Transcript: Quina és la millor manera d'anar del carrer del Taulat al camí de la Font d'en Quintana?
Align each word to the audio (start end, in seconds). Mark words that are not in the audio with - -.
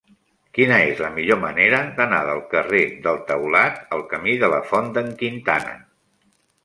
Quina 0.57 0.77
és 0.93 1.01
la 1.05 1.09
millor 1.17 1.37
manera 1.43 1.81
d'anar 1.99 2.21
del 2.29 2.41
carrer 2.53 2.81
del 3.03 3.21
Taulat 3.29 3.79
al 3.99 4.01
camí 4.15 4.35
de 4.45 4.51
la 4.55 4.63
Font 4.71 4.91
d'en 4.97 5.13
Quintana? 5.21 5.77